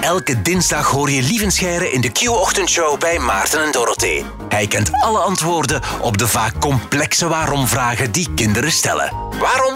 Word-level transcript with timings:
Elke 0.00 0.42
dinsdag 0.42 0.90
hoor 0.90 1.10
je 1.10 1.22
Lievenscheire 1.22 1.90
in 1.90 2.00
de 2.00 2.12
Q-ochtendshow 2.12 3.00
bij 3.00 3.18
Maarten 3.18 3.64
en 3.64 3.72
Dorothee. 3.72 4.24
Hij 4.48 4.66
kent 4.66 4.92
alle 4.92 5.18
antwoorden 5.18 5.80
op 6.02 6.18
de 6.18 6.28
vaak 6.28 6.60
complexe 6.60 7.28
waarom-vragen 7.28 8.12
die 8.12 8.34
kinderen 8.34 8.70
stellen. 8.70 9.12
Waarom? 9.38 9.74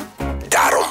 Daarom. 0.48 0.84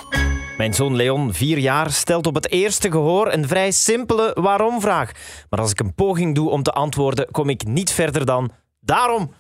Mijn 0.58 0.74
zoon 0.74 0.96
Leon, 0.96 1.34
vier 1.34 1.58
jaar, 1.58 1.92
stelt 1.92 2.28
op 2.28 2.36
het 2.36 2.52
eerste 2.52 2.92
gehoor 2.92 3.34
een 3.34 3.48
vrij 3.48 3.72
simpele 3.72 4.32
waarom-vraag. 4.42 5.12
Maar 5.50 5.60
als 5.60 5.72
ik 5.72 5.80
een 5.80 5.94
poging 5.94 6.36
doe 6.36 6.50
om 6.50 6.64
te 6.64 6.72
antwoorden, 6.72 7.32
kom 7.32 7.50
ik 7.50 7.66
niet 7.66 7.92
verder 7.92 8.26
dan 8.26 8.52
daarom. 8.80 9.34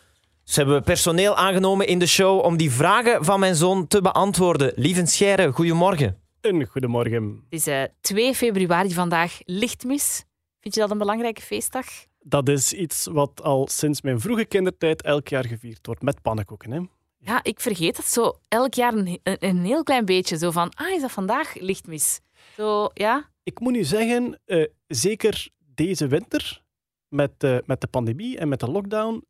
Dus 0.46 0.56
hebben 0.56 0.76
we 0.76 0.82
personeel 0.82 1.36
aangenomen 1.36 1.88
in 1.88 2.00
de 2.00 2.08
show 2.08 2.46
om 2.46 2.58
die 2.58 2.71
vragen 2.71 3.26
van 3.26 3.40
mijn 3.40 3.56
zoon 3.56 3.88
te 3.88 4.02
beantwoorden. 4.02 4.71
Lieve 4.76 5.06
Scheire, 5.06 5.52
goedemorgen. 5.52 6.19
Een 6.42 6.66
goedemorgen. 6.66 7.44
Het 7.50 7.60
is 7.60 7.68
eh, 7.68 7.84
2 8.02 8.34
februari 8.34 8.94
vandaag, 8.94 9.39
lichtmis. 9.46 10.24
Vind 10.60 10.74
je 10.74 10.80
dat 10.80 10.92
een 10.92 10.98
belangrijke 10.98 11.42
feestdag? 11.42 11.86
Dat 12.20 12.50
is 12.50 12.74
iets 12.74 13.06
wat 13.06 13.42
al 13.43 13.68
sinds 13.68 14.02
mijn 14.02 14.20
vroege 14.20 14.46
kindertijd 14.46 15.02
elk 15.02 15.28
jaar 15.28 15.46
gevierd 15.46 15.86
wordt 15.86 16.02
met 16.02 16.21
pannenkoeken. 16.21 16.71
Hè? 16.71 16.79
Ja, 17.18 17.43
ik 17.43 17.60
vergeet 17.60 17.98
het 17.98 18.06
zo 18.06 18.34
elk 18.48 18.74
jaar 18.74 18.93
een, 18.93 19.20
een, 19.24 19.38
een 19.39 19.65
heel 19.65 19.84
klein 19.84 20.06
beetje. 20.06 20.38
Zo 20.38 20.52
van, 20.52 20.70
ah, 20.70 20.89
is 20.89 21.02
dat 21.02 21.12
vandaag 21.12 21.54
lichtmis? 21.60 22.20
Zo, 22.56 22.90
ja. 22.93 23.29
Ik 23.43 23.60
moet 23.60 23.74
nu 23.74 23.84
zeggen, 23.84 24.40
eh, 24.46 24.65
zeker 24.87 25.50
deze 25.57 26.07
winter, 26.07 26.64
met, 27.07 27.32
eh, 27.37 27.57
met 27.65 27.82
de 27.82 27.87
pandemie 27.87 28.37
en 28.37 28.48
met 28.48 28.60
de 28.60 28.71
lockdown, 28.71 29.26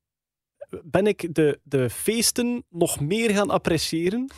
ben 0.84 1.08
ik 1.08 1.36
de, 1.36 1.60
de 1.64 1.90
feesten 1.90 2.64
nog 2.70 3.00
meer 3.00 3.30
gaan 3.30 3.50
appreciëren. 3.50 4.30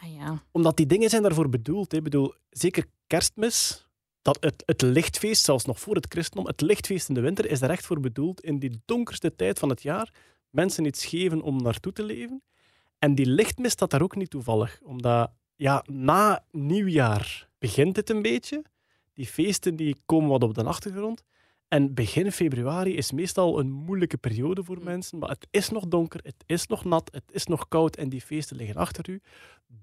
Ah 0.00 0.14
ja. 0.14 0.42
Omdat 0.50 0.76
die 0.76 0.86
dingen 0.86 1.10
zijn 1.10 1.22
daarvoor 1.22 1.48
bedoeld. 1.48 1.92
Ik 1.92 2.02
bedoel, 2.02 2.34
zeker 2.50 2.84
kerstmis, 3.06 3.88
dat 4.22 4.36
het, 4.40 4.62
het 4.66 4.82
lichtfeest, 4.82 5.44
zelfs 5.44 5.64
nog 5.64 5.80
voor 5.80 5.94
het 5.94 6.06
christendom, 6.08 6.46
het 6.46 6.60
lichtfeest 6.60 7.08
in 7.08 7.14
de 7.14 7.20
winter 7.20 7.50
is 7.50 7.58
daar 7.58 7.70
echt 7.70 7.86
voor 7.86 8.00
bedoeld. 8.00 8.40
In 8.40 8.58
die 8.58 8.82
donkerste 8.84 9.34
tijd 9.36 9.58
van 9.58 9.68
het 9.68 9.82
jaar 9.82 10.12
mensen 10.50 10.84
iets 10.84 11.04
geven 11.06 11.42
om 11.42 11.62
naartoe 11.62 11.92
te 11.92 12.02
leven. 12.02 12.42
En 12.98 13.14
die 13.14 13.26
lichtmis 13.26 13.72
staat 13.72 13.90
daar 13.90 14.02
ook 14.02 14.16
niet 14.16 14.30
toevallig. 14.30 14.80
Omdat, 14.82 15.30
ja, 15.56 15.84
na 15.86 16.44
nieuwjaar 16.50 17.48
begint 17.58 17.96
het 17.96 18.10
een 18.10 18.22
beetje. 18.22 18.64
Die 19.12 19.26
feesten 19.26 19.76
die 19.76 19.96
komen 20.06 20.28
wat 20.28 20.42
op 20.42 20.54
de 20.54 20.64
achtergrond. 20.64 21.24
En 21.68 21.94
begin 21.94 22.32
februari 22.32 22.96
is 22.96 23.12
meestal 23.12 23.58
een 23.58 23.70
moeilijke 23.70 24.16
periode 24.16 24.64
voor 24.64 24.78
mensen. 24.82 25.18
Maar 25.18 25.28
het 25.28 25.46
is 25.50 25.68
nog 25.70 25.84
donker, 25.88 26.20
het 26.22 26.44
is 26.46 26.66
nog 26.66 26.84
nat, 26.84 27.08
het 27.12 27.24
is 27.30 27.46
nog 27.46 27.68
koud 27.68 27.96
en 27.96 28.08
die 28.08 28.20
feesten 28.20 28.56
liggen 28.56 28.76
achter 28.76 29.08
u. 29.10 29.20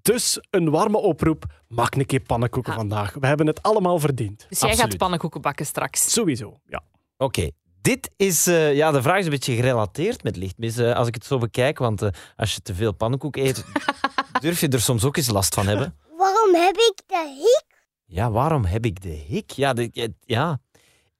Dus 0.01 0.39
een 0.49 0.69
warme 0.69 0.97
oproep. 0.97 1.45
Maak 1.67 1.95
een 1.95 2.05
keer 2.05 2.19
pannenkoeken 2.19 2.73
vandaag. 2.73 3.13
We 3.13 3.27
hebben 3.27 3.47
het 3.47 3.61
allemaal 3.61 3.99
verdiend. 3.99 4.45
Dus 4.49 4.59
jij 4.59 4.75
gaat 4.75 4.97
pannenkoeken 4.97 5.41
bakken 5.41 5.65
straks. 5.65 6.11
Sowieso, 6.13 6.59
ja. 6.67 6.83
Oké, 7.17 7.49
dit 7.81 8.11
is... 8.15 8.47
eh, 8.47 8.75
ja, 8.75 8.91
de 8.91 9.01
vraag 9.01 9.17
is 9.19 9.25
een 9.25 9.31
beetje 9.31 9.55
gerelateerd 9.55 10.23
met 10.23 10.35
lichtmis, 10.35 10.77
eh, 10.77 10.95
als 10.95 11.07
ik 11.07 11.13
het 11.13 11.25
zo 11.25 11.37
bekijk. 11.37 11.77
Want 11.77 12.01
eh, 12.01 12.09
als 12.35 12.53
je 12.55 12.61
te 12.61 12.73
veel 12.75 12.93
pannenkoek 12.93 13.35
eet, 13.35 13.65
durf 14.41 14.59
je 14.61 14.67
er 14.67 14.81
soms 14.81 15.03
ook 15.03 15.17
eens 15.17 15.29
last 15.29 15.53
van 15.53 15.67
hebben. 15.67 15.97
Waarom 16.17 16.53
heb 16.53 16.75
ik 16.75 17.01
de 17.05 17.33
hik? 17.37 17.83
Ja, 18.05 18.31
waarom 18.31 18.65
heb 18.65 18.85
ik 18.85 19.01
de 19.01 19.09
hik? 19.27 19.51
Ja, 19.51 19.73
de, 19.73 19.89
ja, 19.91 20.07
ja. 20.19 20.59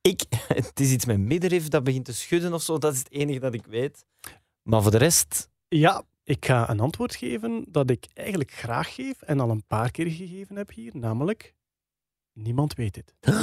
Ik, 0.06 0.23
het 0.48 0.80
is 0.80 0.92
iets 0.92 1.06
met 1.06 1.20
middenrif 1.20 1.67
dat 1.67 1.84
begint 1.84 2.06
te 2.06 2.14
schudden 2.14 2.53
of 2.53 2.61
zo. 2.61 2.78
Dat 2.78 2.94
is 2.94 3.00
het 3.00 3.11
enige 3.11 3.39
dat 3.39 3.53
ik 3.53 3.66
weet. 3.66 4.06
Maar 4.62 4.81
voor 4.81 4.92
de 4.92 4.97
rest... 4.97 5.50
Ja, 5.67 6.03
ik 6.23 6.45
ga 6.45 6.70
een 6.70 6.80
antwoord 6.80 7.16
geven 7.16 7.66
dat 7.67 7.89
ik 7.89 8.08
eigenlijk 8.14 8.52
graag 8.52 8.95
geef 8.95 9.22
en 9.22 9.39
al 9.39 9.50
een 9.50 9.66
paar 9.67 9.92
keer 9.92 10.09
gegeven 10.09 10.56
heb 10.56 10.72
hier. 10.72 10.92
Namelijk, 10.97 11.53
niemand 12.34 12.73
weet 12.73 12.95
het. 12.95 13.14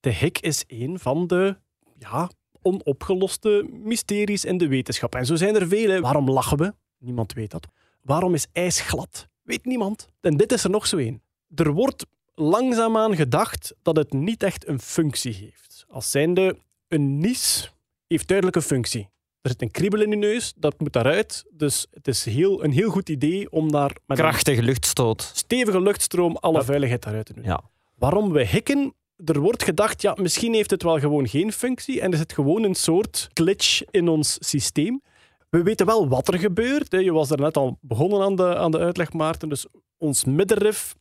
De 0.00 0.10
hik 0.10 0.38
is 0.38 0.64
een 0.66 0.98
van 0.98 1.26
de 1.26 1.56
ja, 1.98 2.30
onopgeloste 2.62 3.68
mysteries 3.70 4.44
in 4.44 4.58
de 4.58 4.68
wetenschap. 4.68 5.14
En 5.14 5.26
zo 5.26 5.36
zijn 5.36 5.54
er 5.54 5.68
vele. 5.68 6.00
Waarom 6.00 6.30
lachen 6.30 6.58
we? 6.58 6.74
Niemand 6.98 7.32
weet 7.32 7.50
dat. 7.50 7.68
Waarom 8.02 8.34
is 8.34 8.46
ijs 8.52 8.80
glad? 8.80 9.28
Weet 9.42 9.64
niemand. 9.64 10.08
En 10.20 10.36
dit 10.36 10.52
is 10.52 10.64
er 10.64 10.70
nog 10.70 10.86
zo 10.86 10.96
één. 10.96 11.22
Er 11.54 11.72
wordt 11.72 12.06
langzaamaan 12.40 13.16
gedacht 13.16 13.74
dat 13.82 13.96
het 13.96 14.12
niet 14.12 14.42
echt 14.42 14.68
een 14.68 14.80
functie 14.80 15.34
heeft. 15.34 15.84
Als 15.88 16.10
zijnde, 16.10 16.56
een 16.88 17.18
nies 17.18 17.72
heeft 18.06 18.28
duidelijk 18.28 18.56
een 18.56 18.62
functie. 18.62 19.08
Er 19.42 19.50
zit 19.50 19.62
een 19.62 19.70
kriebel 19.70 20.00
in 20.00 20.10
je 20.10 20.16
neus, 20.16 20.52
dat 20.56 20.80
moet 20.80 20.92
daaruit. 20.92 21.44
Dus 21.50 21.86
het 21.90 22.08
is 22.08 22.24
heel, 22.24 22.64
een 22.64 22.72
heel 22.72 22.90
goed 22.90 23.08
idee 23.08 23.50
om 23.50 23.72
daar 23.72 23.96
met 24.06 24.18
Krachtige 24.18 24.62
luchtstoot. 24.62 25.30
stevige 25.34 25.80
luchtstroom 25.80 26.36
alle 26.36 26.64
vuiligheid 26.64 27.02
daaruit 27.02 27.26
te 27.26 27.32
doen. 27.32 27.44
Ja. 27.44 27.60
Waarom 27.94 28.32
we 28.32 28.46
hikken? 28.46 28.94
Er 29.24 29.40
wordt 29.40 29.62
gedacht, 29.62 30.02
ja, 30.02 30.16
misschien 30.20 30.54
heeft 30.54 30.70
het 30.70 30.82
wel 30.82 30.98
gewoon 30.98 31.28
geen 31.28 31.52
functie 31.52 32.00
en 32.00 32.12
is 32.12 32.18
het 32.18 32.32
gewoon 32.32 32.62
een 32.62 32.74
soort 32.74 33.28
glitch 33.32 33.82
in 33.90 34.08
ons 34.08 34.36
systeem. 34.40 35.02
We 35.50 35.62
weten 35.62 35.86
wel 35.86 36.08
wat 36.08 36.28
er 36.28 36.38
gebeurt. 36.38 36.92
Je 36.92 37.12
was 37.12 37.30
er 37.30 37.40
net 37.40 37.56
al 37.56 37.78
begonnen 37.80 38.22
aan 38.22 38.36
de, 38.36 38.56
aan 38.56 38.70
de 38.70 38.78
uitleg, 38.78 39.12
Maarten. 39.12 39.48
Dus 39.48 39.66
ons 39.98 40.24
middenrif 40.24 40.94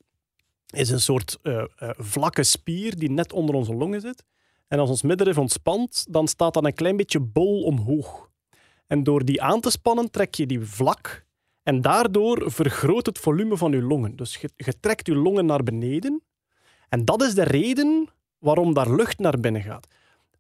is 0.70 0.90
een 0.90 1.00
soort 1.02 1.38
eh, 1.42 1.64
eh, 1.78 1.90
vlakke 1.98 2.44
spier 2.44 2.98
die 2.98 3.12
net 3.12 3.34
onder 3.34 3.56
onze 3.56 3.74
longen 3.74 4.02
zit. 4.02 4.24
En 4.68 4.80
als 4.80 4.90
ons 4.90 5.02
middenrif 5.02 5.38
ontspant, 5.38 6.06
dan 6.10 6.28
staat 6.28 6.54
dat 6.54 6.66
een 6.66 6.74
klein 6.74 6.98
beetje 6.98 7.20
bol 7.20 7.62
omhoog. 7.64 8.30
En 8.88 9.04
door 9.04 9.26
die 9.26 9.42
aan 9.42 9.62
te 9.62 9.70
spannen, 9.72 10.12
trek 10.12 10.36
je 10.36 10.46
die 10.46 10.62
vlak. 10.62 11.26
En 11.64 11.82
daardoor 11.82 12.52
vergroot 12.52 13.06
het 13.06 13.20
volume 13.20 13.58
van 13.58 13.72
je 13.72 13.82
longen. 13.82 14.16
Dus 14.16 14.36
je, 14.38 14.50
je 14.56 14.80
trekt 14.80 15.08
je 15.08 15.16
longen 15.16 15.46
naar 15.46 15.64
beneden. 15.64 16.22
En 16.90 17.06
dat 17.06 17.22
is 17.22 17.34
de 17.34 17.44
reden 17.44 18.08
waarom 18.38 18.74
daar 18.74 18.96
lucht 18.96 19.20
naar 19.20 19.40
binnen 19.40 19.62
gaat. 19.62 19.88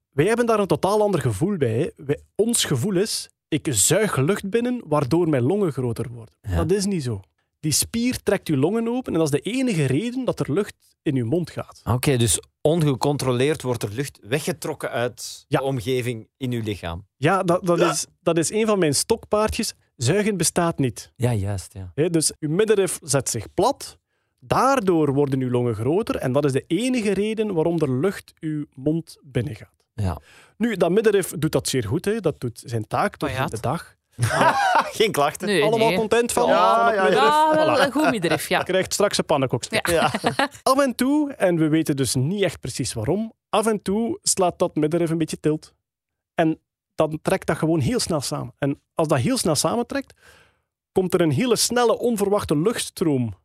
Wij 0.09 0.25
hebben 0.25 0.45
daar 0.45 0.59
een 0.59 0.67
totaal 0.67 1.01
ander 1.01 1.21
gevoel 1.21 1.57
bij. 1.57 1.91
Wij- 1.95 2.19
ons 2.35 2.63
gevoel 2.65 2.95
is, 2.95 3.29
ik 3.47 3.67
zuig 3.69 4.17
lucht 4.17 4.49
binnen, 4.49 4.81
waardoor 4.85 5.29
mijn 5.29 5.43
longen 5.43 5.71
groter 5.71 6.09
worden. 6.11 6.35
Ja. 6.41 6.55
Dat 6.55 6.71
is 6.71 6.85
niet 6.85 7.03
zo. 7.03 7.19
Die 7.59 7.71
spier 7.71 8.23
trekt 8.23 8.47
je 8.47 8.57
longen 8.57 8.87
open 8.87 9.13
en 9.13 9.19
dat 9.19 9.33
is 9.33 9.41
de 9.41 9.51
enige 9.51 9.85
reden 9.85 10.25
dat 10.25 10.39
er 10.39 10.53
lucht 10.53 10.75
in 11.01 11.15
je 11.15 11.23
mond 11.23 11.49
gaat. 11.49 11.81
Oké, 11.83 12.17
dus 12.17 12.39
ongecontroleerd 12.61 13.61
wordt 13.61 13.83
er 13.83 13.93
lucht 13.93 14.19
weggetrokken 14.21 14.89
uit 14.89 15.45
Ja. 15.47 15.59
de 15.59 15.65
omgeving 15.65 16.27
in 16.37 16.51
uw 16.51 16.61
lichaam. 16.63 17.07
Ja, 17.17 17.43
dat, 17.43 17.65
dat, 17.65 17.79
Is, 17.79 18.05
dat 18.21 18.37
is 18.37 18.51
een 18.51 18.65
van 18.65 18.79
mijn 18.79 18.95
stokpaardjes. 18.95 19.73
Zuigen 19.95 20.37
bestaat 20.37 20.77
niet. 20.77 21.11
Ja, 21.15 21.33
juist. 21.33 21.73
Ja. 21.73 21.91
Hè, 21.95 22.09
dus 22.09 22.31
uw 22.39 22.49
middenrif 22.49 22.99
zet 23.01 23.29
zich 23.29 23.53
plat. 23.53 23.97
Daardoor 24.39 25.13
worden 25.13 25.41
uw 25.41 25.49
longen 25.49 25.75
groter. 25.75 26.15
En 26.15 26.31
dat 26.31 26.45
is 26.45 26.51
de 26.51 26.63
enige 26.67 27.11
reden 27.13 27.53
waarom 27.53 27.79
er 27.81 27.91
lucht 27.99 28.33
uw 28.39 28.65
mond 28.75 29.17
binnengaat. 29.23 29.73
Ja. 29.93 30.21
Nu, 30.57 30.75
dat 30.75 30.91
middenrif 30.91 31.33
doet 31.37 31.51
dat 31.51 31.67
zeer 31.67 31.83
goed. 31.83 32.05
Hè. 32.05 32.19
Dat 32.19 32.39
doet 32.39 32.61
zijn 32.65 32.87
taak 32.87 33.19
door 33.19 33.29
Oh 33.29 33.45
de 33.47 33.59
dag. 33.59 33.95
Geen 34.97 35.11
klachten. 35.11 35.47
Nee, 35.47 35.63
Allemaal 35.63 35.87
nee. 35.87 35.97
content 35.97 36.31
van, 36.31 36.47
Ja, 36.47 36.93
ja, 36.93 36.93
ja. 36.93 37.03
middenrif? 37.03 37.77
Ja, 37.77 37.85
een 37.85 37.91
goed 37.91 38.09
middenrif, 38.11 38.49
ja. 38.49 38.57
Je 38.57 38.63
krijgt 38.65 38.93
straks 38.93 39.17
een 39.17 39.25
pannenkoek. 39.25 39.63
Ja. 39.69 40.11
Af 40.63 40.79
en 40.79 40.95
toe, 40.95 41.33
en 41.33 41.57
we 41.57 41.67
weten 41.67 41.95
dus 41.95 42.15
niet 42.15 42.43
echt 42.43 42.59
precies 42.59 42.93
waarom, 42.93 43.33
af 43.49 43.65
en 43.65 43.81
toe 43.81 44.19
slaat 44.21 44.59
dat 44.59 44.75
middenrif 44.75 45.09
een 45.09 45.17
beetje 45.17 45.39
tilt. 45.39 45.73
En 46.35 46.59
dan 46.95 47.19
trekt 47.21 47.47
dat 47.47 47.57
gewoon 47.57 47.79
heel 47.79 47.99
snel 47.99 48.21
samen. 48.21 48.53
En 48.57 48.81
als 48.93 49.07
dat 49.07 49.19
heel 49.19 49.37
snel 49.37 49.55
samentrekt, 49.55 50.13
komt 50.91 51.13
er 51.13 51.21
een 51.21 51.31
hele 51.31 51.55
snelle, 51.55 51.97
onverwachte 51.97 52.57
luchtstroom 52.57 53.37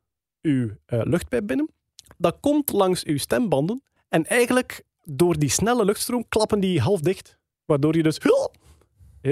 uw 0.42 0.70
eh, 0.86 1.00
luchtpijp 1.02 1.46
binnen. 1.46 1.68
Dat 2.16 2.36
komt 2.40 2.72
langs 2.72 3.04
uw 3.04 3.18
stembanden. 3.18 3.82
En 4.08 4.26
eigenlijk, 4.26 4.82
door 5.04 5.38
die 5.38 5.50
snelle 5.50 5.84
luchtstroom, 5.84 6.28
klappen 6.28 6.60
die 6.60 6.80
half 6.80 7.00
dicht. 7.00 7.38
Waardoor 7.64 7.96
je 7.96 8.02
dus... 8.02 8.18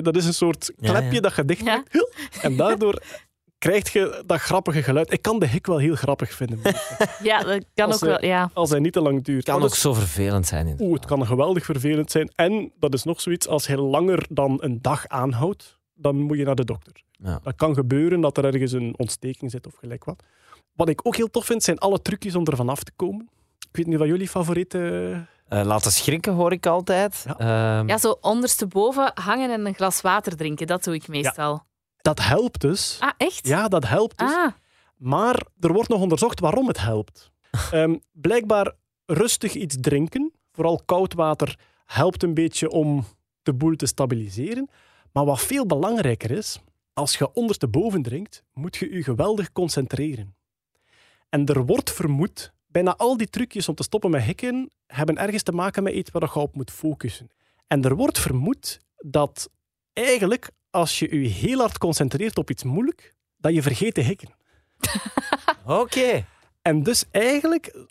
Dat 0.01 0.17
is 0.17 0.27
een 0.27 0.35
soort 0.35 0.73
klepje 0.81 1.15
ja. 1.15 1.21
dat 1.21 1.35
je 1.37 1.45
dicht 1.45 1.65
Ja. 1.65 1.75
maakt. 1.77 2.43
En 2.43 2.57
daardoor 2.57 3.03
krijg 3.59 3.93
je 3.93 4.23
dat 4.27 4.41
grappige 4.41 4.83
geluid. 4.83 5.13
Ik 5.13 5.23
kan 5.23 5.39
de 5.39 5.47
hik 5.47 5.67
wel 5.67 5.79
heel 5.79 5.95
grappig 5.95 6.33
vinden. 6.33 6.61
Ja, 7.23 7.43
dat 7.43 7.65
kan 7.75 7.87
Als 7.87 7.95
ook 7.95 8.09
wel, 8.09 8.25
ja. 8.25 8.51
Als 8.55 8.71
hij 8.71 8.79
niet 8.79 8.93
te 8.93 9.01
lang 9.01 9.25
duurt. 9.25 9.45
kan 9.45 9.55
Maar 9.59 9.65
ook 9.65 9.75
zo 9.75 9.93
vervelend 9.93 10.47
zijn. 10.47 10.77
Oeh, 10.81 10.95
het 10.95 11.05
kan 11.05 11.27
geweldig 11.27 11.65
vervelend 11.65 12.11
zijn. 12.11 12.33
En 12.35 12.73
dat 12.79 12.95
is 12.95 13.03
nog 13.05 13.21
zoiets, 13.21 13.49
als 13.49 13.67
hij 13.67 13.77
langer 13.77 14.27
dan 14.29 14.59
een 14.61 14.79
dag 14.83 15.09
aanhoudt, 15.09 15.79
dan 15.95 16.17
moet 16.17 16.39
je 16.39 16.45
naar 16.45 16.55
de 16.55 16.65
dokter. 16.65 16.93
Ja. 17.13 17.41
Dat 17.43 17.55
kan 17.57 17.75
gebeuren 17.75 18.21
dat 18.21 18.39
er 18.39 18.45
ergens 18.45 18.73
een 18.73 18.95
ontsteking 18.97 19.51
zit 19.51 19.67
of 19.67 19.75
gelijk 19.75 20.05
wat. 20.05 20.23
Wat 20.73 20.89
ik 20.89 21.07
ook 21.07 21.17
heel 21.17 21.31
tof 21.31 21.45
vind, 21.47 21.63
zijn 21.63 21.79
alle 21.79 22.03
trucjes 22.03 22.35
om 22.35 22.47
er 22.47 22.57
vanaf 22.57 22.83
te 22.83 22.93
komen. 22.97 23.29
Ik 23.71 23.77
weet 23.77 23.87
niet 23.87 23.99
wat 23.99 24.09
jullie 24.09 24.29
favoriete... 24.29 25.27
Eh, 25.53 25.65
laten 25.65 25.93
schrikken 25.93 26.33
hoor 26.33 26.53
ik 26.53 26.67
altijd. 26.67 27.25
Ja. 27.27 27.39
Ehm, 27.79 27.89
Ja, 27.89 27.99
zo 27.99 28.17
ondersteboven 28.21 29.11
hangen 29.15 29.51
en 29.51 29.67
een 29.67 29.75
glas 29.75 30.01
water 30.01 30.37
drinken. 30.37 30.67
Dat 30.67 30.85
doe 30.85 30.95
ik 30.95 31.09
meestal. 31.09 31.65
Dat 31.97 32.21
helpt 32.23 32.61
dus. 32.61 32.97
Ah, 33.01 33.11
echt? 33.17 33.47
Ja, 33.47 33.69
dat 33.69 33.87
helpt 33.89 34.19
dus. 34.19 34.31
Ah, 34.33 34.53
Maar 34.97 35.47
er 35.61 35.73
wordt 35.73 35.89
nog 35.89 36.01
onderzocht 36.01 36.41
waarom 36.41 36.67
het 36.69 36.81
helpt. 36.81 37.31
Ehm, 37.71 37.97
blijkbaar 38.13 38.73
rustig 39.07 39.55
iets 39.55 39.77
drinken, 39.81 40.33
vooral 40.53 40.83
koud 40.85 41.15
water, 41.15 41.59
helpt 41.85 42.23
een 42.23 42.35
beetje 42.35 42.71
om 42.71 43.05
de 43.43 43.55
boel 43.55 43.77
te 43.77 43.87
stabiliseren. 43.87 44.71
Maar 45.13 45.25
wat 45.25 45.41
veel 45.41 45.67
belangrijker 45.67 46.31
is, 46.31 46.61
als 46.93 47.17
je 47.19 47.33
ondersteboven 47.33 48.03
drinkt, 48.03 48.43
moet 48.55 48.77
je 48.77 48.93
je 48.95 49.03
geweldig 49.03 49.53
concentreren. 49.53 50.35
En 51.29 51.47
er 51.47 51.67
wordt 51.67 51.91
vermoed 51.93 52.53
bijna 52.73 52.97
al 52.97 53.17
die 53.17 53.31
trucjes 53.31 53.69
om 53.69 53.75
te 53.75 53.83
stoppen 53.83 54.11
met 54.11 54.23
hikken 54.23 54.71
hebben 54.87 55.19
ergens 55.19 55.43
te 55.43 55.53
maken 55.53 55.83
met 55.83 55.95
iets 55.95 56.11
waar 56.11 56.31
je 56.35 56.41
op 56.41 56.55
moet 56.55 56.71
focussen. 56.71 57.29
En 57.67 57.83
er 57.85 57.97
wordt 57.97 58.19
vermoed 58.19 58.81
dat 58.97 59.51
eigenlijk 59.93 60.51
als 60.71 60.99
je 60.99 61.21
je 61.21 61.29
heel 61.29 61.59
hard 61.59 61.79
concentreert 61.79 62.39
op 62.39 62.51
iets 62.51 62.63
moeilijk, 62.63 63.15
dat 63.37 63.55
je 63.55 63.63
vergeet 63.63 63.95
te 63.95 64.01
hikken. 64.01 64.29
Oké. 65.67 66.25
En 66.63 66.83
dus 66.83 67.05
eigenlijk, 67.11 67.87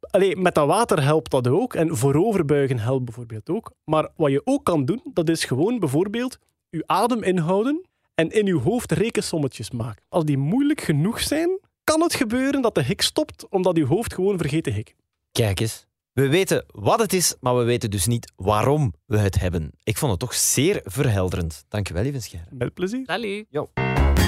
allee, 0.00 0.36
met 0.36 0.54
dat 0.54 0.66
water 0.66 1.02
helpt 1.02 1.30
dat 1.30 1.48
ook. 1.48 1.74
En 1.74 1.96
vooroverbuigen 1.96 2.78
helpt 2.78 3.04
bijvoorbeeld 3.04 3.50
ook. 3.50 3.72
Maar 3.84 4.08
wat 4.16 4.30
je 4.30 4.40
ook 4.44 4.64
kan 4.64 4.84
doen, 4.84 5.00
dat 5.12 5.28
is 5.28 5.44
gewoon 5.44 5.78
bijvoorbeeld 5.78 6.38
je 6.70 6.82
adem 6.86 7.22
inhouden 7.22 7.86
en 8.14 8.30
in 8.30 8.46
je 8.46 8.58
hoofd 8.58 8.92
rekensommetjes 8.92 9.70
maken. 9.70 10.04
Als 10.08 10.24
die 10.24 10.38
moeilijk 10.38 10.80
genoeg 10.80 11.20
zijn, 11.20 11.60
kan 11.86 12.02
het 12.02 12.14
gebeuren 12.14 12.62
dat 12.62 12.74
de 12.74 12.82
hik 12.82 13.02
stopt, 13.02 13.48
omdat 13.48 13.76
je 13.76 13.86
hoofd 13.86 14.14
gewoon 14.14 14.38
vergeet 14.38 14.64
te 14.64 14.70
hikken. 14.70 14.94
Kijk 15.32 15.60
eens. 15.60 15.86
We 16.12 16.28
weten 16.28 16.64
wat 16.66 16.98
het 16.98 17.12
is, 17.12 17.34
maar 17.40 17.56
we 17.56 17.62
weten 17.62 17.90
dus 17.90 18.06
niet 18.06 18.32
waarom 18.36 18.94
we 19.04 19.18
het 19.18 19.38
hebben. 19.38 19.70
Ik 19.82 19.96
vond 19.96 20.10
het 20.10 20.20
toch 20.20 20.34
zeer 20.34 20.80
verhelderend. 20.84 21.64
Dankjewel, 21.68 22.02
lieve 22.02 22.20
Scheire. 22.20 22.50
Met 22.52 22.74
plezier. 22.74 23.02
Salut. 23.04 23.46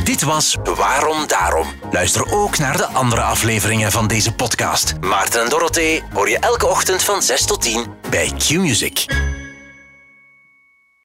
Dit 0.05 0.23
was 0.23 0.57
Waarom 0.63 1.27
Daarom. 1.27 1.67
Luister 1.91 2.33
ook 2.33 2.59
naar 2.59 2.77
de 2.77 2.87
andere 2.87 3.23
afleveringen 3.23 3.93
van 3.93 4.09
deze 4.09 4.35
podcast. 4.35 5.01
Maarten 5.01 5.43
en 5.43 5.49
Dorothee 5.49 6.03
hoor 6.13 6.29
je 6.29 6.39
elke 6.39 6.67
ochtend 6.67 7.03
van 7.03 7.23
6 7.23 7.47
tot 7.47 7.63
10 7.63 7.87
bij 8.11 8.33
Q-Music. 8.37 9.07